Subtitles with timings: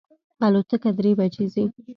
[0.45, 1.63] الوتکه درې بجی ځي